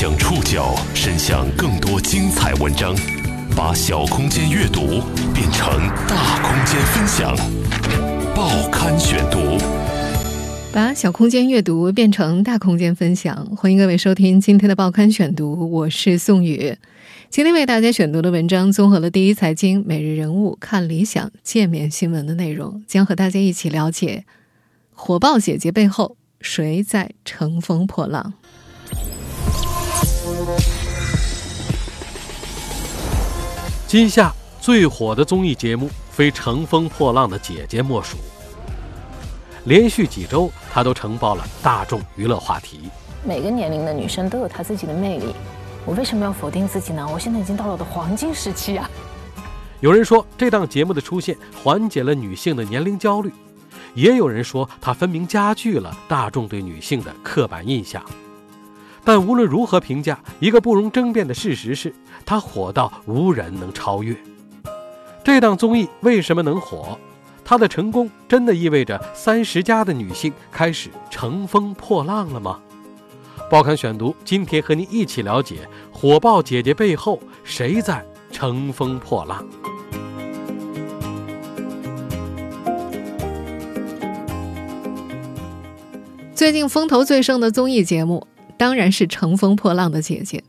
[0.00, 2.94] 将触角伸向更多精彩文章，
[3.56, 5.02] 把小空间阅读
[5.34, 7.36] 变成大空间分享。
[8.32, 9.58] 报刊选读，
[10.72, 13.44] 把小空间阅读变成大空间分享。
[13.56, 16.76] 欢迎各位收听今天的报刊选读，我是宋宇。
[17.28, 24.24] 今天为大家选读的文章综合了第一财经、每日人物、看理想、界面新闻的内容，将和大家一起了解
[24.94, 28.34] 火爆姐姐背后谁在乘风破浪。
[33.86, 38.18] 今夏最火的综艺节目，非《乘风破浪的姐姐》莫属。
[39.64, 42.90] 连续几周，她都承包了大众娱乐话题。
[43.24, 45.34] 每个年龄的女生都有她自己的魅力，
[45.84, 47.08] 我为什么要否定自己呢？
[47.12, 48.88] 我现在已经到了我的黄金时期啊！
[49.80, 53.30] 有人说，这档节目的出现缓解了女性的年龄焦虑；
[53.94, 58.02] 也有人说，它分明加剧了大众对女性的刻板印象。
[59.08, 61.94] 但无论如何评价，一个不容争辩的事实是，
[62.26, 64.14] 它火到无人能超越。
[65.24, 66.98] 这档综艺为什么能火？
[67.42, 72.60] 它的成功真的意味着三十加的女性开始乘风破浪了吗？
[73.50, 79.42] 报刊选读，今天和您一起了解火爆姐姐背后谁在乘风破浪。
[86.34, 88.26] 最近风头最盛的综艺节目。
[88.58, 90.44] 当然是乘风破浪的姐姐。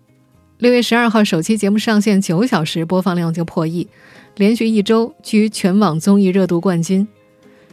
[0.58, 3.88] 六月十二号首期节目上线九小时，播放量就破亿，
[4.36, 7.08] 连续一周居全网综艺热度冠军。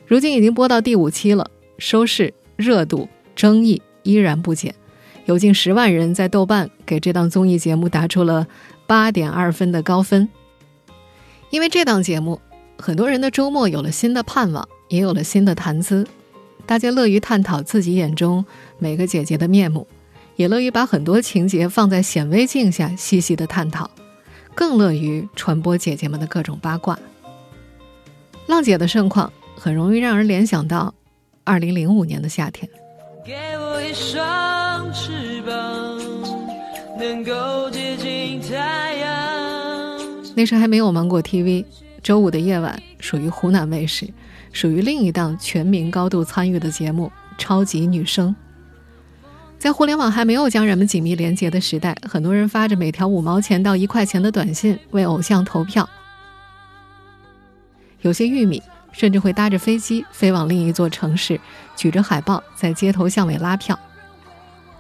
[0.07, 4.73] 如今已经播到第五期了，收视、热度、争议依然不减，
[5.25, 8.47] 有近十万人在豆瓣给这档综艺节目打出了
[8.87, 10.29] 八点二分的高分。
[11.51, 12.41] 因为这档节目，
[12.79, 16.07] 很多人的周末有了新的盼望，也有了新的谈资。
[16.67, 18.45] 大家乐于探讨自己眼中
[18.79, 19.89] 每个姐姐的面目。
[20.37, 23.91] 也乐于把很多情节放在显微镜下细细的探讨，
[24.55, 26.99] 更乐于传播姐姐们的各种八卦。
[28.47, 30.95] 浪姐的盛况很容易让人联想到
[31.43, 32.69] 二零零五年的夏天。
[33.25, 35.99] 给我一双翅膀，
[36.99, 39.99] 能够接近太阳。
[40.37, 41.65] 那时还没有芒果 TV，
[42.03, 44.07] 周五的夜晚属于湖南卫视，
[44.53, 48.29] 属于另一档全民高度参与的节目《超级女声》。
[49.59, 55.89] 在互联网还没有将人们紧密连接的时代，很多人发着每条五毛钱到一块钱的短信为偶像投票。
[58.03, 58.63] 有些玉米
[58.93, 61.41] 甚至会搭着飞机飞往另一座城市，
[61.75, 63.79] 举着海报在街头巷尾拉票。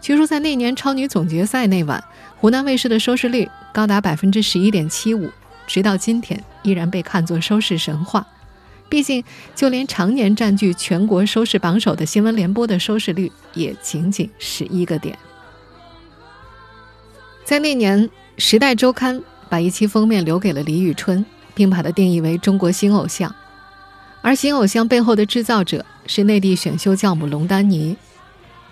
[0.00, 2.02] 据说在那年超女总决赛那晚，
[2.36, 5.30] 湖南卫视的收视率高达百分之十一点七五，
[5.66, 8.24] 直到今天依然被看作收视神话。
[8.88, 9.24] 毕竟，
[9.54, 15.18] 就连常年占据全国收视榜首的新闻联播的收视率也仅仅十一个点。
[17.44, 18.08] 在那年，
[18.38, 19.16] 《时代周刊》
[19.48, 23.34] 把一期封面留给了李宇春，并把它定义为中国新偶像。
[24.22, 27.96] 而新偶像背后的制造者是内地选秀教母龙丹妮。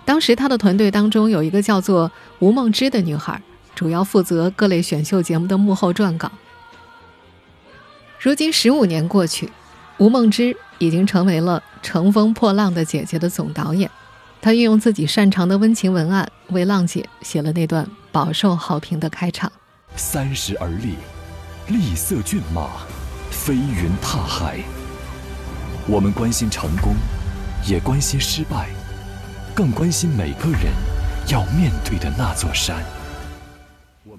[0.05, 3.41] 当时，她的团队当中有一个叫做吴梦之的女孩，
[3.73, 6.31] 主要负责各类选秀节目的幕后撰稿。
[8.19, 9.49] 如今，十五年过去。
[9.97, 13.89] 吴梦之已经成为了《乘风破浪的姐姐》的总导演，
[14.41, 19.49] 他运用自己擅长的温情文案，为浪姐写了那段饱受好评的开场。
[19.95, 20.95] 三十而立，
[21.69, 22.69] 丽色骏马，
[23.31, 24.59] 飞云踏海。
[25.87, 26.95] 我们关心成功，
[27.65, 28.67] 也关心失败，
[29.53, 30.73] 更关心每个人
[31.31, 32.83] 要面对的那座山。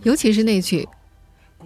[0.03, 0.89] 尤其是那句。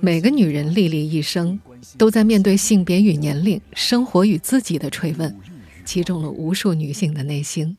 [0.03, 1.61] 每个女人历历一生，
[1.97, 5.35] 都在面对性别与年龄、生活与自己的追问，
[5.85, 7.77] 击中了无数女性的内心。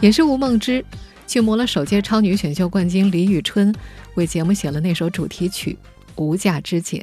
[0.00, 0.84] 也是吴梦之，
[1.26, 3.74] 去磨了首届超女选秀冠军李宇春，
[4.14, 5.76] 为节目写了那首主题曲
[6.22, 6.98] 《无价之姐》。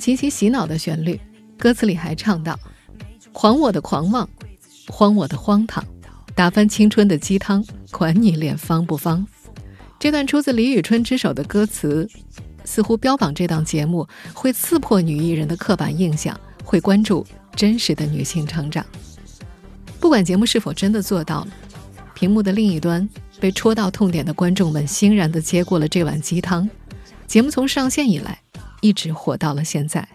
[0.00, 1.20] 极其洗脑的旋律，
[1.58, 2.58] 歌词里还唱到
[3.32, 4.28] ：“还我的狂妄，
[4.88, 5.84] 还我的荒唐，
[6.34, 9.24] 打翻青春的鸡汤，管你脸方不方。”
[10.00, 12.08] 这段出自李宇春之手的歌词，
[12.64, 18.84] 似乎标榜这档节目会刺破女艺人的刻板印象，会关注真实的女性成长。
[20.00, 21.48] 不管节目是否真的做到了，
[22.14, 23.06] 屏幕的另一端
[23.38, 26.66] 被戳到痛点的观众们欣然地接过了这碗鸡汤。
[27.26, 28.40] 节目从上线以来，
[28.80, 30.08] 一直火到了现在。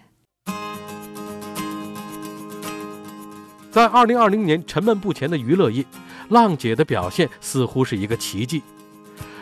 [3.71, 5.85] 在二零二零年沉闷不前的娱乐业，
[6.29, 8.63] 浪姐的表现似乎是一个奇迹。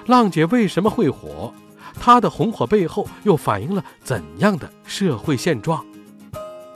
[0.08, 1.54] 浪姐为什么会火？
[2.00, 5.86] 她的红火背后又反映了怎样的社会现状？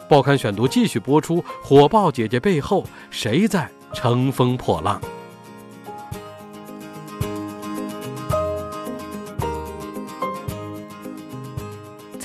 [0.07, 5.01] 报刊选读继续播出：火爆姐姐背后，谁在乘风破浪？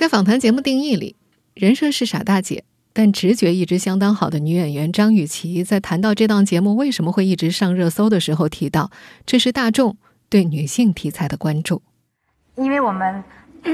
[0.03, 1.15] 在访谈节目定义里，
[1.55, 8.91] 人设是傻大姐，但直觉一直相当好的女演员张雨绮，在谈到这档节目为什么会一直上热搜的时候，提到
[9.25, 9.97] 这是大众
[10.29, 11.83] 对女性题材的关注，
[12.57, 13.23] 因为我们。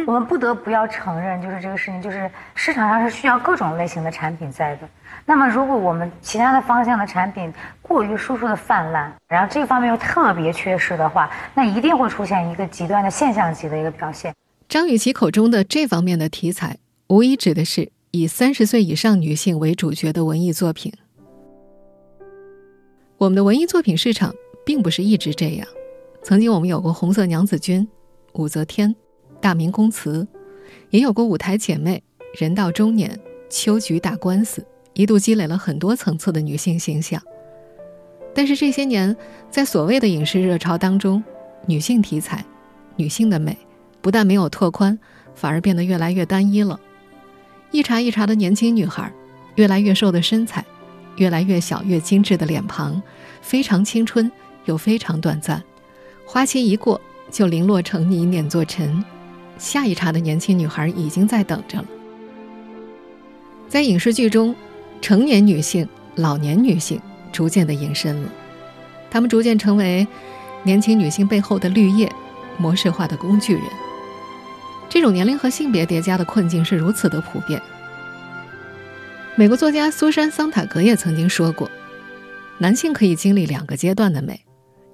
[0.06, 4.86] 我们不得不要承认，就是这个事情，就是市场上是需要各种类型的产品在的。
[5.24, 14.30] 那么，如果我们其他的方向的产品过于输出的泛滥，然后这方面又特别缺失的话，那一定会出现一个极端的现象级的一个表现。
[14.68, 16.76] 张雨绮口中的这方面的题材，
[17.08, 20.92] 无疑指的是以三十岁以上女性为主角的文艺作品。
[23.16, 24.34] 我们的文艺作品市场
[24.66, 25.66] 并不是一直这样，
[26.22, 27.88] 曾经我们有过《红色娘子军》、
[28.40, 28.94] 武则天。
[29.40, 30.26] 大明宫词，
[30.90, 32.02] 也有过舞台姐妹、
[32.38, 33.18] 人到中年、
[33.48, 37.22] 秋菊打官司，一度积累了很多层次的女性形象。
[38.34, 39.16] 但是这些年，
[39.48, 41.22] 在所谓的影视热潮当中，
[41.66, 42.44] 女性题材、
[42.96, 43.56] 女性的美，
[44.08, 44.98] 不但没有拓宽，
[45.34, 46.80] 反而变得越来越单一了。
[47.70, 49.12] 一茬一茬的年轻女孩，
[49.56, 50.64] 越来越瘦的身材，
[51.16, 53.02] 越来越小越精致的脸庞，
[53.42, 54.32] 非常青春
[54.64, 55.62] 又非常短暂，
[56.24, 56.98] 花期一过
[57.30, 59.04] 就零落成泥碾作尘。
[59.58, 61.84] 下一茬的年轻女孩已经在等着了。
[63.68, 64.56] 在影视剧中，
[65.02, 66.98] 成年女性、老年女性
[67.30, 68.32] 逐渐的隐身了，
[69.10, 70.08] 她们逐渐成为
[70.62, 72.10] 年轻女性背后的绿叶、
[72.56, 73.62] 模式化的工具人。
[74.98, 77.62] 这种年龄和性别叠加的困境是如此的普遍。
[79.36, 81.70] 美国作家苏珊·桑塔格也曾经说过，
[82.58, 84.44] 男性可以经历两个阶段的美，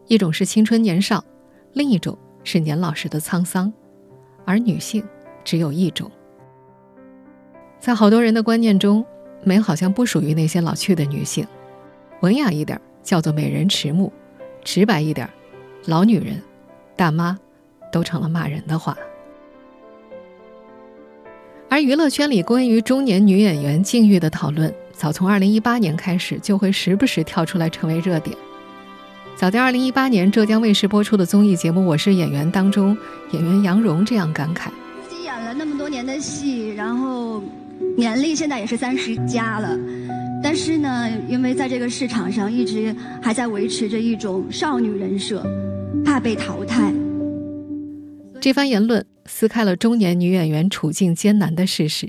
[0.07, 1.25] 一种是青春年少，
[1.73, 3.73] 另一种是年老时的沧桑。
[4.45, 5.03] 而女性
[5.43, 6.13] 只有一种，
[7.81, 9.03] 在好多人的观念中，
[9.43, 11.49] 美好像不属于那些老去的女性。
[12.21, 14.13] 文雅一点叫做美人迟暮，
[14.63, 15.27] 直白一点，
[15.87, 16.43] 老女人、
[16.95, 17.39] 大妈
[17.91, 18.95] 都成了骂人的话。
[21.75, 28.37] 而娱乐圈里关于中年女演员境遇的讨论，早从2018年开始，就会时不时跳出来成为热点。
[29.35, 32.97] 早在2018年浙江卫视播出的综艺节目《我是演员》当中，
[33.33, 34.69] 演员杨蓉这样感慨
[35.11, 37.43] ：“自己演了那么多年的戏，然后
[37.97, 39.77] 年龄现在也是三十加了，
[40.45, 45.45] 但是呢，因为在这个市场上一直还在维持着一种少女人设，
[46.05, 46.95] 怕被淘汰。”
[48.45, 52.07] 这番言论撕开了中年女演员处境艰难的事实。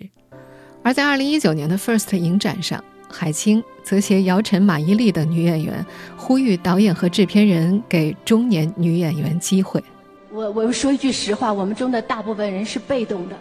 [0.84, 2.84] 而在2019年的 FIRST 影展上。
[3.10, 5.86] 海清则携姚晨、马伊琍等女演员，
[6.18, 9.82] 呼吁导演和制片人给中年女演员机会。
[10.30, 13.38] 我我说一句实话，我们中的大部分人是被动的，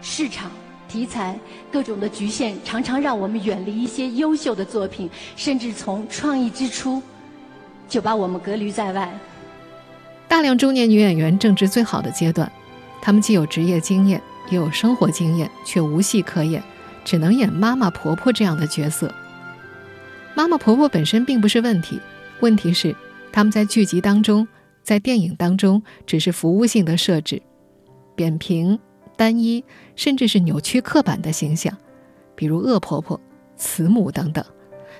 [0.00, 0.50] 市场、
[0.88, 1.38] 题材
[1.70, 7.02] 各种的局限，常常让我们远离一些优秀的作品，甚至从创意之初
[7.86, 9.12] 就把我们隔离在外。
[10.30, 12.50] 大量中年女演员正值最好的阶段，
[13.02, 16.62] 她们既有职业经验，也有生活经验，却无戏可演。
[17.04, 19.12] 只能演妈妈、婆婆这样的角色。
[20.36, 22.00] 妈妈、婆婆本身并不是问题，
[22.38, 22.94] 问题是
[23.32, 24.46] 他们在剧集当中、
[24.84, 27.42] 在电影当中只是服务性的设置，
[28.14, 28.78] 扁平、
[29.16, 29.64] 单一，
[29.96, 31.76] 甚至是扭曲、刻板的形象，
[32.36, 33.20] 比如恶婆婆、
[33.56, 34.44] 慈母等等。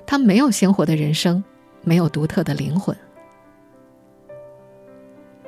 [0.05, 1.45] 她没有鲜活的人生，
[1.85, 2.97] 没有独特的灵魂。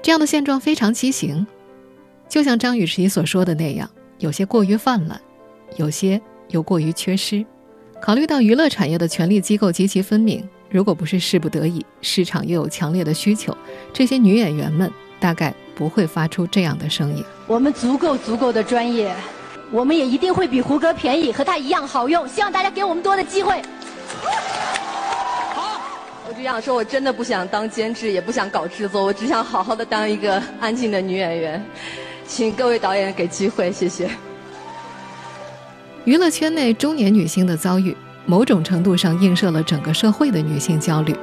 [0.02, 1.46] 这样的现状非常畸形，
[2.28, 5.18] 就像张雨绮所说的那样，有些过于泛滥，
[5.76, 6.20] 有些。
[6.48, 7.42] 又过于缺失，
[7.98, 13.56] 考虑到娱乐产业的权力机构极其分明，如果不是势不得已，市场又有强烈的需求，
[13.90, 17.24] 这些女演员们大概不会发出这样的声音。
[17.46, 19.14] 我们足够足够的专业，
[19.70, 22.28] 我们也一定会比胡歌便宜，和他一样好用。
[22.28, 23.62] 希望大家给我们多的机会。
[26.44, 31.64] 好，我就想说，我真的不想当监制，也不想搞制作，我只想好好的当一个安静的女演员。
[32.26, 34.10] 请各位导演给机会，谢谢。
[36.04, 37.96] 娱乐圈内中年女性的遭遇，
[38.26, 41.14] 某种程度上映射了整个社会的女性焦虑。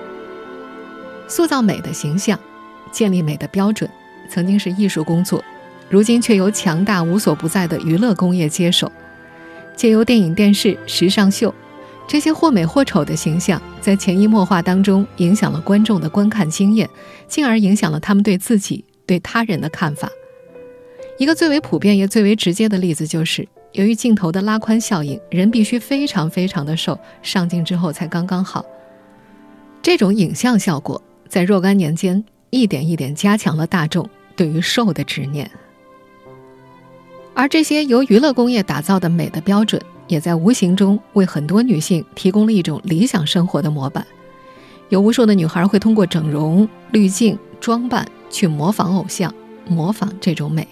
[1.27, 2.39] 塑造美的形象，
[2.91, 3.89] 建立美的标准，
[4.29, 5.43] 曾经是艺术工作，
[5.89, 8.91] 如今却由强大无所不在的娱乐工业接手。
[9.75, 11.53] 借由电影、电视、时尚秀，
[12.09, 16.89] 这些或美或丑的形象，在潜移默化当中影响了观众的观看经验，
[17.27, 20.09] 进而影响了他们对自己、对他人的看法。
[21.19, 28.65] 一个最为普遍也最为直接的例子就是，由于镜头的拉宽效应，人必须非常非常的瘦，上镜之后才刚刚好。
[29.83, 35.47] 这种影像效果在若干年间一点一点加强了大众对于瘦的执念，
[37.35, 39.79] 而这些由娱乐工业打造的美的标准。
[40.09, 44.05] 也在无形中为很多女性提供了一种理想生活的模板，
[44.89, 49.33] 有无数的女孩会通过整容、滤镜、装扮去模仿偶像，
[49.67, 50.67] 模仿这种美。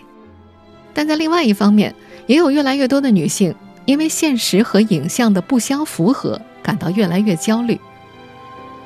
[0.91, 1.94] 但在另外一方面，
[2.25, 3.53] 也有越来越多的女性
[3.86, 7.79] 因为现实和影像的不相符合，感到越来越焦虑。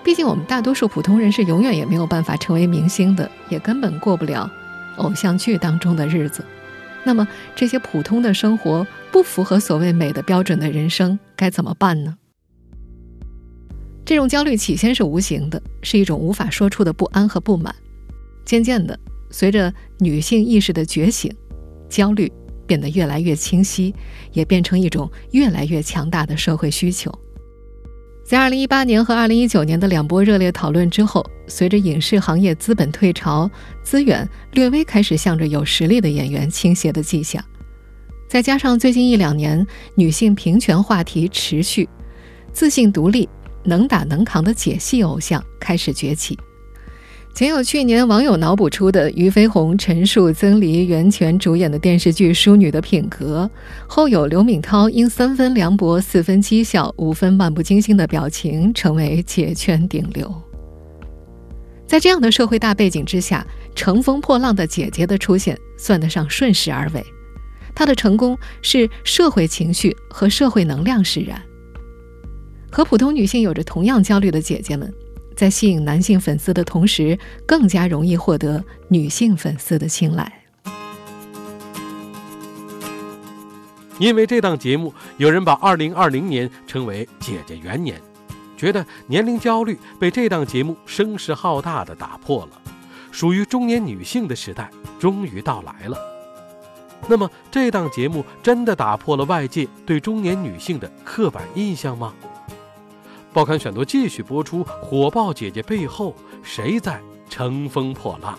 [0.03, 4.51] 毕竟，我们大多数普通人是永远也没有办法成为明星的，也根本过不了
[4.97, 6.43] 偶像剧当中的日子。
[7.03, 12.15] 那么，这些普通的生活不符合所谓美的标准的人生该怎么办呢？
[14.05, 17.73] 这种焦虑起先是无形的，是一种无法说出的不安和不满。
[18.45, 21.33] 渐渐的，随着女性意识的觉醒，
[21.89, 22.31] 焦虑
[22.67, 23.93] 变得越来越清晰，
[24.33, 27.11] 也变成一种越来越强大的社会需求。
[28.31, 33.51] 在二零一八年和二零一九年的两波热烈讨论之后，随着影视行业资本退潮，
[33.83, 37.43] 资源略微开始向着有实力的演员倾斜的迹象。
[38.29, 41.89] 再加上最近一两年女性平权话题持续，
[42.53, 43.27] 自信独立、
[43.65, 46.39] 能打能扛的解系偶像开始崛起。
[47.33, 53.49] 前有去年网友脑补出的俞飞鸿、陈数、曾黎、袁泉主演的电视剧《淑女的品格》，
[53.87, 60.31] 后有刘敏涛因三分凉薄、四分讥笑、五分漫不经心的表情，成为姐圈顶流。
[61.87, 67.03] 在这样的社会大背景之下，乘风破浪的姐姐的出现算得上顺势而为。
[67.73, 71.41] 她的成功是社会情绪和社会能量使然。
[72.69, 74.93] 和普通女性有着同样焦虑的姐姐们。
[75.41, 77.17] 在吸引男性粉丝的同时，
[77.47, 80.31] 更加容易获得女性粉丝的青睐。
[83.97, 87.99] 因为这档节目，有人把2020年称为“姐姐元年”，
[88.55, 92.61] 觉得年龄焦虑被这档节目声势浩大的打破了，
[93.11, 94.69] 属于中年女性的时代
[94.99, 95.97] 终于到来了。
[97.07, 102.13] 那么，这档节目真的打破了外界对中年女性的刻板印象吗？
[103.33, 108.37] 报刊选读继续播出，火爆姐姐背后谁在乘风破浪？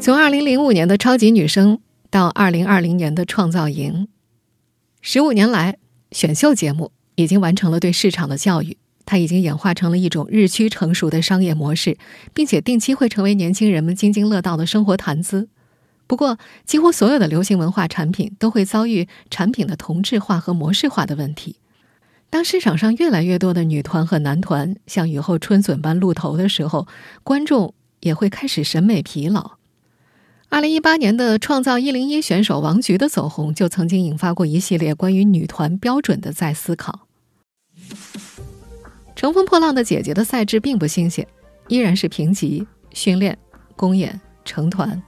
[0.00, 1.78] 从二零零五年的超级女声
[2.08, 4.08] 到二零二零年的创造营，
[5.02, 5.76] 十五年来，
[6.10, 11.98] 选秀节目已经完成了对市场的教育，它已经演化成了一种日趋成熟的商业模式，
[12.32, 15.50] 并且定期会成为年轻人们津津乐道的生活谈资。
[16.12, 21.56] 不过，几乎所有的流行文化产品都会遭遇产品的同质化和模式化的问题。
[22.28, 26.86] 当市场上越来越多的女团和男团像雨后春笋般露头的时候，
[27.24, 29.52] 观众也会开始审美疲劳。
[30.50, 37.08] 二零一八年的《创造一零一》选手王菊的走红，就曾经引发过一系列关于女团标准的再思考。
[39.16, 41.26] 乘风破浪的姐姐的赛制并不新鲜，
[41.68, 43.38] 依然是评级、训练、
[43.76, 45.02] 公演、成团。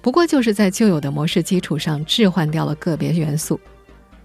[0.00, 3.60] 不过，就是在旧有的模式基础上置换掉了个别元素。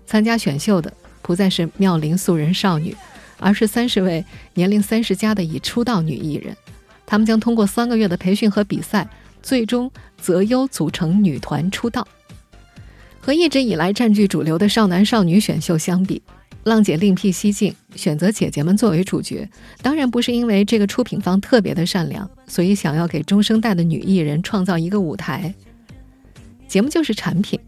[0.05, 2.95] 参加选秀的不再是妙龄素人少女，
[3.39, 6.55] 而是三十位年龄三十加的已出道女艺人。
[7.05, 9.07] 她们将通过三个月的培训和比赛，
[9.41, 12.07] 最终择优组成女团出道。
[13.19, 16.21] 和一直以来占据主流的少男少女选秀相比，
[16.63, 19.49] 浪姐另辟蹊径，选择姐姐们作为主角，
[19.81, 25.53] 当然不是因为这个出品方特别的善良，所以想要给中生代的女艺人创造一个舞台。
[26.67, 27.59] 节目就是产品，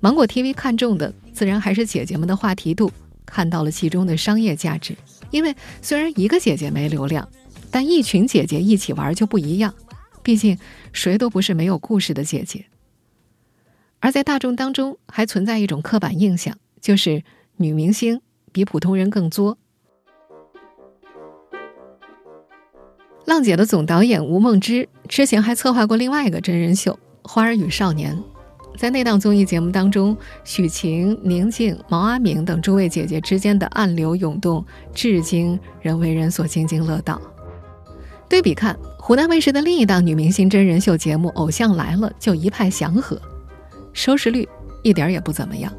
[0.00, 2.90] 芒果 TV 看中的自然还是姐姐们的话题度，
[3.24, 4.96] 看到了其中的商业价值。
[5.30, 7.28] 因为虽然一个姐姐没流量，
[7.70, 9.74] 但一群姐姐一起玩就不一样。
[10.22, 10.56] 毕竟
[10.92, 12.64] 谁都不是没有故事的姐姐。
[13.98, 17.24] 而在大众当中还存在一种刻板印象，就是
[17.56, 18.20] 女明星
[18.56, 19.58] 比普通人更作。
[23.26, 26.98] 浪姐的总导演吴梦之之前还策划过另外一个真人秀
[27.28, 28.16] 《花儿与少年》。
[28.78, 37.20] 在那档综艺节目当中，许晴、宁静、毛阿敏等诸位姐姐之间的暗流涌动，至今仍为人所津津乐道。
[38.26, 43.20] 对比看，湖南卫视的另一档女明星真人秀节目《偶像来了》就一派祥和，
[43.92, 44.48] 收视率
[44.82, 45.70] 一点也不怎么样。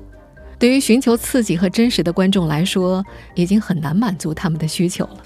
[0.59, 5.17] 对于寻求刺激和真实的观众来说，已经很难满足他们的需求了。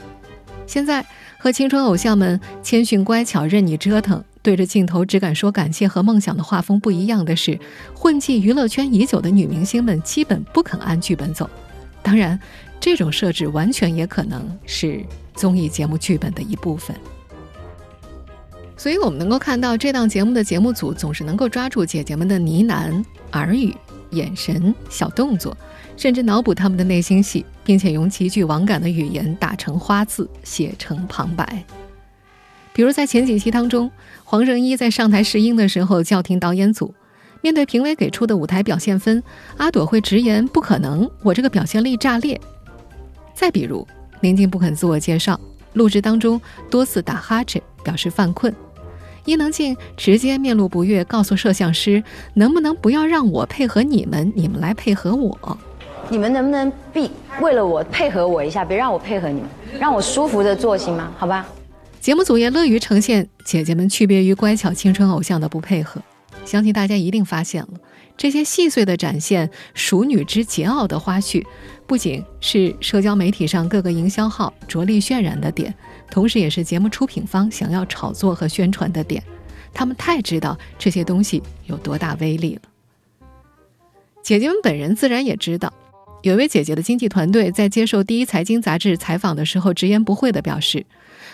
[0.68, 1.06] 现在
[1.38, 7.60] 和青春偶像们谦逊乖巧、任你折腾，对着镜头只敢说感谢和梦想的画风不一样的是，
[7.94, 11.50] 混迹娱乐圈已久的女明星们基本不肯按剧本走。
[12.02, 12.40] 当然，
[12.80, 16.96] 这种设置完全也可能是综艺节目剧本的一部分。
[18.78, 23.76] 所以我们能够看到，这档节目的节目组总是能够抓住姐姐们的呢喃、耳语、
[24.12, 25.56] 眼神、小动作，
[25.98, 31.64] 甚至脑补他们的内心戏，并且用极具网感的语言打成花字，写成旁白。
[32.74, 33.92] 比如在前几期当中，
[34.24, 36.94] 黄圣依在上台试音的时候叫停导演组，
[37.42, 39.22] 面对评委给出的舞台表现分，
[39.58, 42.40] 阿朵会直言不可能，我这个表现力炸裂。
[43.34, 43.86] 再比如
[44.22, 45.40] 宁静不肯自我介绍，
[45.74, 46.40] 录制当中
[46.70, 48.54] 多次打哈欠表示犯困。
[49.26, 52.04] 伊能静直接面露不悦，告诉摄像师
[52.36, 55.58] ：“能不能不要让我配合你们，你们来配合我？
[56.10, 57.10] 你们能不能必
[57.40, 59.50] 为了我配合我一下，别让我配合你们，
[59.80, 61.12] 让我舒服的做行吗？
[61.18, 61.48] 好吧。”
[62.02, 66.02] 节目组也乐于呈现姐姐们区别于乖巧青春偶像的不配合。
[66.44, 67.70] 相信大家一定发现了，
[68.18, 71.46] 这些细碎的展现熟女之桀骜的花絮，
[71.86, 75.72] 不仅是社交媒体上各个营销号着力渲染的点。
[76.12, 79.24] 同时，也是节目出品方想要炒作和宣传的点。
[79.74, 82.62] 他们太知道这些东西有多大威力了。
[84.22, 85.74] 姐姐们本人自然也知道。
[86.22, 90.86] 有一位姐姐的经纪团队在接受《第一财经》杂志采访的时候，直言不讳地表示：“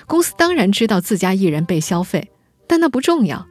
[0.07, 2.29] 公司当然知道自家艺人被消费，
[2.67, 3.47] 但那不重要。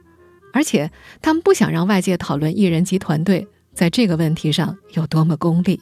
[0.53, 0.89] 而且，
[1.21, 5.79] 他们不想让外界讨论艺人及团队在这个问题上有多么功利。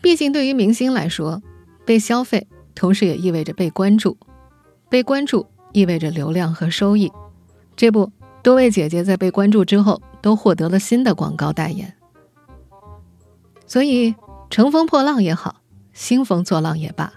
[0.00, 1.42] 毕竟，对于明星来说，
[1.84, 4.16] 被消费。”同时也意味着被关注，
[4.88, 7.10] 被关注意味着流量和收益。
[7.76, 8.10] 这不，
[8.42, 11.94] 多位姐姐在被关注之后，都获得了新的广告代言。
[13.66, 14.14] 所以，
[14.50, 15.62] 乘风破浪也好，
[15.92, 17.12] 兴风作浪也罢，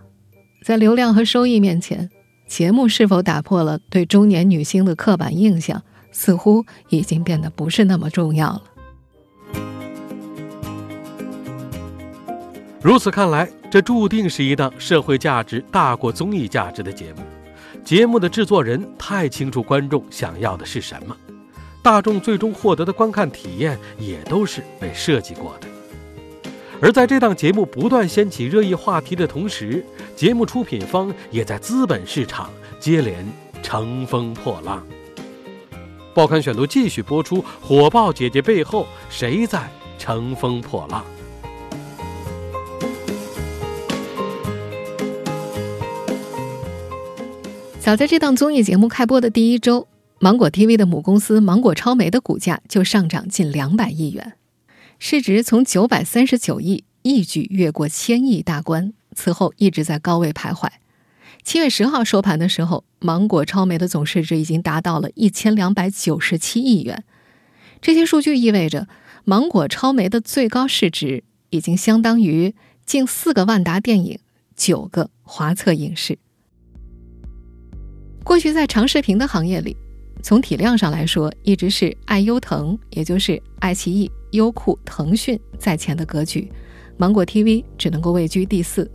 [0.64, 2.10] 在流量和收益面前，
[2.48, 8.64] 节目是否打破了对中年女星的刻板印象，似乎已经变得不是那么重要了。
[12.86, 17.24] 如此看来，这注定是一档社会价值大过综艺价值的节目。
[17.84, 21.18] 节目的制作人太清楚观众想要的是什么，
[21.82, 25.68] 大众最终获得的观看体验也都是被设计过的。
[26.80, 29.84] 而在这档节目不断掀起热议话题的同时，
[30.16, 33.26] 节目出品方也在资本市场接连
[33.64, 34.86] 乘风破浪。
[36.14, 39.68] 报刊选读继续播出：火爆姐姐背后谁在
[39.98, 41.04] 乘风破浪？
[47.86, 49.88] 早在这档综艺节目开播的第一周，
[50.20, 54.34] 芒果 TV 的母公司芒果超媒的股价就上涨近两百亿元，
[54.98, 60.68] 市值从九百三十九亿一举越过千亿大关，此后一直在高位徘徊。
[61.44, 67.04] 七月十号收盘的时候，芒果超媒的总市值已经达到了一千两百九十七亿元。
[67.80, 68.88] 这些数据意味着，
[69.26, 74.18] 芒果超媒的最高市值已经相当于近四个万达电影、
[74.56, 76.18] 九个华策影视。
[78.26, 79.78] 过去在长视频的行业里，
[80.24, 86.52] 从体量上来说，一直是爱优腾，也就是爱奇艺、优酷、腾讯在前的格局，
[86.98, 88.90] 芒果 TV 只能够位居第四。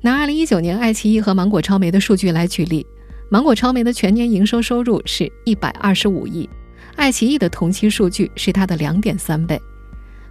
[0.00, 2.84] 拿二零一九年爱奇艺和芒果超媒的数据来举例，
[3.30, 6.50] 芒果超媒的全年营收收入是一百二十五亿，
[6.96, 9.62] 爱奇艺的同期数据是它的两点三倍，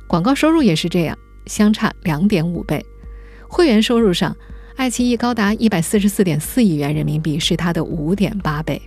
[0.07, 2.85] 广告收入也是这样，相差两点五倍，
[3.47, 4.35] 会员收入上。
[4.79, 8.81] 爱奇艺高达一百四十四点四亿元人民币，是它的五点八倍。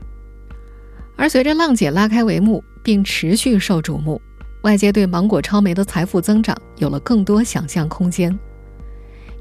[1.17, 4.19] 而随着浪姐拉开帷幕，并持续受瞩目，
[4.63, 8.37] 外界对芒果超媒的财富增长有了更多想象空间。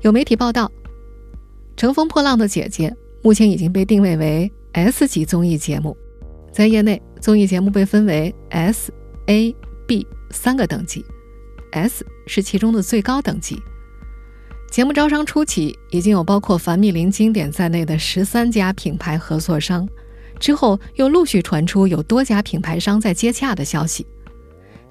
[0.01, 0.67] 有媒体报道，
[1.77, 2.89] 《乘风破浪的姐姐》
[3.23, 5.95] 目前已经被定位为 S 级综艺节目，
[6.51, 8.93] 在业内，综艺节目被分为 S、
[9.27, 9.55] A、
[9.87, 11.05] B 三个等级
[11.71, 13.57] ，S 是其中的最高等级。
[14.71, 19.86] 节目招商初期，已经有包括凡蜜林经典在内的十三家品牌合作商，
[20.39, 24.07] 之后又陆续传出有多家品牌商在接洽的消息。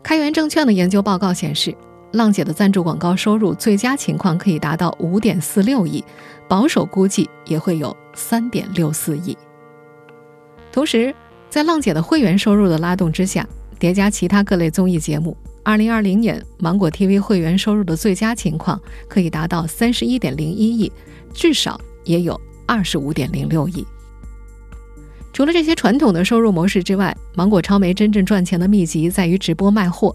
[0.03, 1.75] 开元证券的研究报告显示，
[2.12, 6.05] 浪姐的赞助广告收入最佳情况可以达到五点四六亿，
[6.47, 9.35] 保守估计也会有三点六四亿。
[10.71, 11.14] 同时，
[11.49, 15.35] 在浪姐的会员收入的拉动之下，叠加其他各类综艺节目。
[15.62, 20.90] 二零二零年，芒果 TV 会员收入的最佳情况可以达到三十一点零一亿，
[21.35, 23.87] 至少也有二十五点零六亿。
[25.33, 30.14] 除了这些传统的收入模式之外，芒果超媒真正赚钱的秘籍在于直播卖货。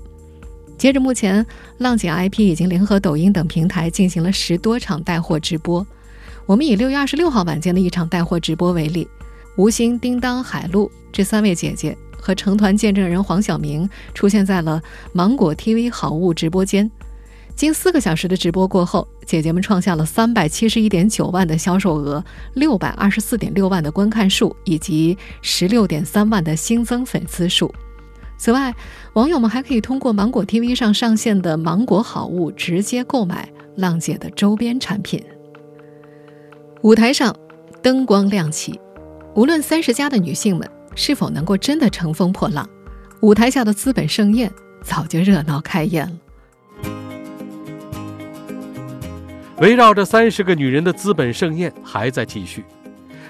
[0.77, 1.45] 截至目前，
[1.77, 5.85] 浪姐 IP 已经联合抖音等平台进行了十多场带货直播。
[6.45, 9.07] 我们以六月二十六号晚间的一场带货直播为例，
[9.55, 14.81] 吴昕、叮当、海璐这三位姐姐和成团见证人黄晓明出现在了
[15.13, 16.89] 芒果 TV 好物直播间。
[17.55, 27.71] 经四个小时的直播过后，姐姐们创下了三百七十一点九万的销售额、六百二十四点六万的观看数以及十六点三万的新增粉丝数。
[28.39, 28.73] 此外，
[29.13, 35.23] 网友们还可以通过芒果 TV 上上线的芒果好物直接购买浪姐的周边产品。
[36.81, 37.35] 舞台上
[37.83, 38.79] 灯光亮起，
[39.35, 42.67] 无论三十加的女性们是否能够真的乘风破浪，
[43.19, 46.15] 舞台下的资本盛宴早就热闹开宴了。
[49.57, 52.63] 围绕着三十个女人的资本盛宴还在继续，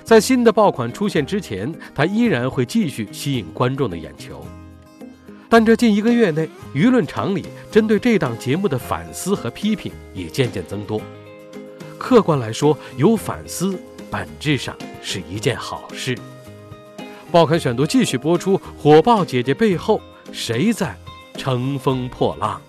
[0.04, 4.44] 在新的爆款出现之前，它依然会继续吸引观众的眼球。
[5.48, 11.00] 但这近一个月内，舆论场里针对这档节目的反思和批评也渐渐增多。
[12.00, 16.18] 客观来说，有反思本质上是一件好事。
[17.36, 20.00] 报刊选读继续播出：火爆姐姐背后，
[20.32, 20.96] 谁在
[21.34, 22.62] 乘风破浪？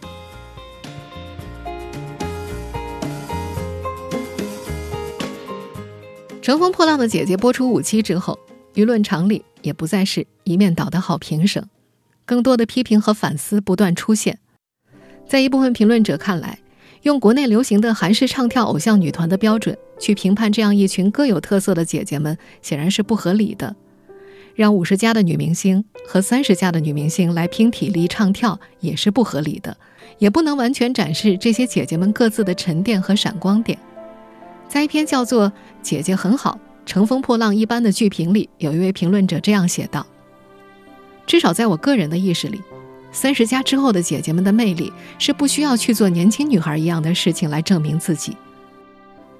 [6.42, 8.36] 乘风破浪的姐姐播出五期之后，
[8.74, 11.64] 舆论场里也不再是一面倒的好评声，
[12.24, 14.40] 更多的批评和反思不断出现。
[15.28, 16.58] 在一部分评论者看来，
[17.02, 23.76] 用国内流行的韩式唱跳偶像女团的标准去评判这样一群各有特色的姐姐们，显然是不合理的。
[24.56, 29.76] 让五十加的女明星和三十加的女明星来拼体力唱跳也是不合理的，
[30.18, 33.78] 也不能完全展示这些姐姐们各自的沉淀和闪光点。
[34.66, 35.50] 在一篇叫做
[35.82, 40.06] 《姐姐很好，乘风破浪一般》的剧评里，有一位评论者这样写道
[41.26, 42.62] ：“至少在我个人的意识里，
[43.12, 48.34] 三十加之后的姐姐们的魅力是不需要去做年轻女孩一样的事情来证明自己。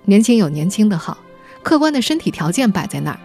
[0.04, 1.16] 年轻有年轻的好，
[1.62, 3.18] 客观的身体条件摆在那儿，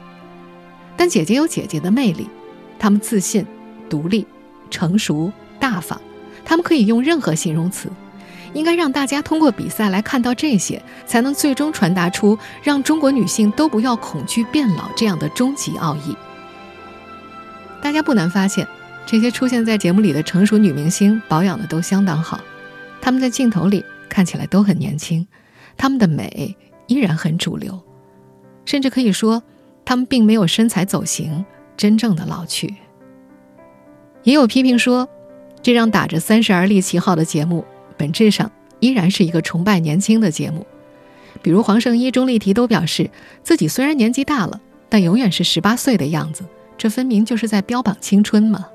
[1.01, 2.29] 但姐姐有姐姐的魅力，
[2.77, 3.43] 她们自信、
[3.89, 4.23] 独立、
[4.69, 5.99] 成熟、大方，
[6.45, 7.89] 她们可以用任何形容词。”
[8.53, 16.15] 应该让大家通过比赛来看到这些，才能最终传达出让中国女性都不要恐惧变老这样的终极奥义。
[17.81, 18.67] 大家不难发现，
[19.07, 22.39] 这些出现在节目里的成熟女明星保养的都相当好，
[23.01, 25.27] 她们在镜头里看起来都很年轻，
[25.75, 27.81] 她们的美依然很主流，
[28.65, 29.41] 甚至可以说，
[29.91, 31.43] 他们并没有身材走形，
[31.75, 32.75] 真正的老去。
[34.23, 35.09] 也有批评说，
[35.61, 37.65] 这让打着三十而立旗号的节目。
[37.97, 38.49] 本质上
[38.79, 40.65] 依然是一个崇拜年轻的节目，
[41.41, 43.09] 比如黄圣依、钟丽缇都表示
[43.43, 46.45] 自己虽然年纪大了，但永远是十八岁的样子，
[46.77, 48.69] 这分明就是在标榜青春嘛。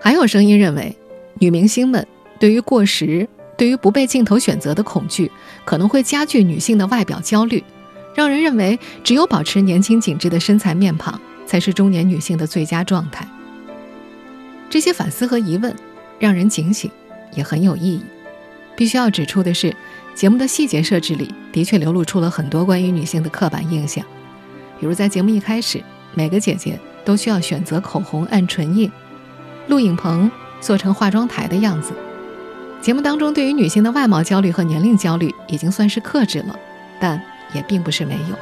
[0.00, 0.96] 还有声音认为，
[1.40, 2.06] 女明星们
[2.38, 5.28] 对于过时、对于不被镜头选择的恐惧，
[5.64, 7.64] 可能会加剧女性的外表焦虑，
[8.14, 13.26] 让人认为只有保持年轻紧致的身材面庞，才是中年女性的最佳状态。
[14.68, 15.74] 这些反思和疑问
[16.18, 16.90] 让人警醒，
[17.34, 18.02] 也很有意义。
[18.76, 19.74] 必须要指出的是，
[20.14, 24.04] 节目的细节设置里的确流露出了很多关于女性的刻板印象，
[24.78, 25.82] 比如在节目一开始，
[26.14, 28.90] 每个姐姐都需要选择口红、按唇印，
[29.68, 31.92] 录影棚做成化妆台的样子。
[32.80, 36.58] 节目当中对于女性的外貌焦虑和年龄焦虑已经算是克制了，
[36.98, 37.20] 但
[37.54, 38.36] 也并不是没有。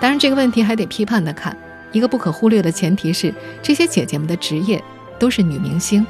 [0.00, 1.56] 当然，这个问题还得批判的看，
[1.92, 4.82] 一个不可忽略的前提是，这些姐姐们的职业
[5.18, 6.06] 都是女明星。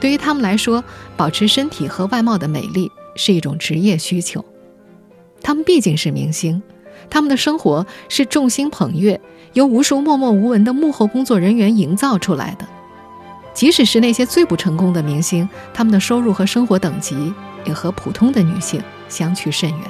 [0.00, 0.82] 对于她们来说，
[1.16, 4.44] 保持身体和外貌的美丽是一种职业需求。
[5.42, 6.60] 她们毕竟是明星，
[7.08, 9.20] 她们的生活是众星捧月，
[9.52, 12.66] 由无数默默无闻的幕后工作人员营造出来的。
[13.52, 17.32] 即使是那些最不成功的明星，他们的收入和生活等级
[17.64, 19.80] 也和普通的女性相去甚远。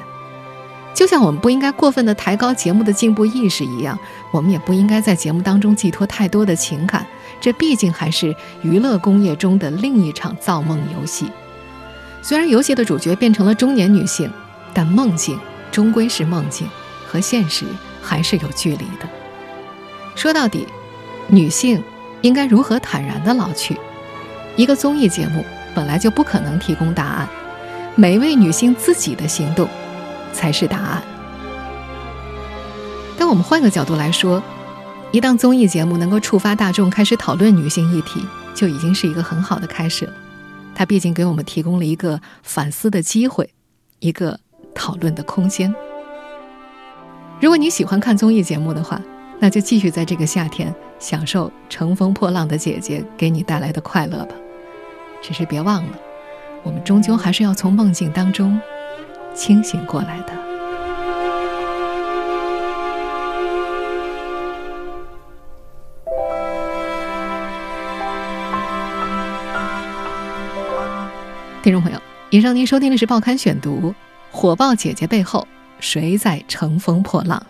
[1.00, 3.98] 就像我们不应该过分的抬高节目的进步意识一样，
[4.30, 7.06] 我们也不应该在节目当中寄托太多的情感。
[7.40, 11.30] 这毕竟还是娱乐工业中的另一场造梦游戏。
[12.20, 14.30] 虽然游戏的主角变成了中年女性，
[14.74, 15.40] 但梦境
[15.72, 16.68] 终归是梦境，
[17.08, 17.64] 和现实
[18.02, 19.08] 还是有距离的。
[20.14, 20.66] 说到底，
[21.28, 21.82] 女性
[22.20, 23.74] 应该如何坦然地老去？
[24.54, 25.42] 一个综艺节目
[25.74, 27.28] 本来就不可能提供答案，
[27.94, 29.66] 每一位女性自己的行动
[30.32, 31.02] 才是答案。
[33.18, 34.42] 但我们换个角度来说。
[35.12, 40.12] 一档综艺节目能够触发大众开始讨论女性议题，就已经是一个很好的开始了。
[40.72, 43.52] 它毕竟给我们提供了一个反思的机会，
[43.98, 44.38] 一个
[44.72, 45.74] 讨论的空间。
[47.40, 49.02] 如果你喜欢看综艺节目的话，
[49.40, 54.34] 那就继续在这个夏天享受乘风破浪的姐姐给你带来的快乐吧。
[55.20, 55.98] 只是别忘了，
[56.62, 58.60] 我们终究还是要从梦境当中
[59.34, 60.32] 清醒过来的。
[71.62, 73.94] 听众朋友以上您收听的是报刊选读
[74.30, 75.46] 火爆姐姐背后
[75.78, 77.42] 谁在乘风破浪？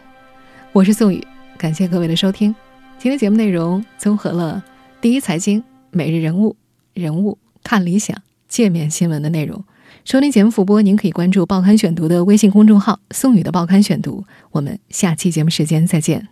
[0.73, 1.25] 我是宋宇
[1.57, 2.55] 感谢各位的收听。
[2.99, 4.63] 今天节目内容综合了
[5.01, 6.57] 第一财经每日人物
[6.93, 8.17] 人物看理想
[8.49, 9.65] 界面新闻的内容。
[10.05, 14.25] 收听节目复播，您可以关注《报刊选读》的微信公众号“宋宇的报刊选读”。
[14.51, 16.31] 我们下期节目时间再见。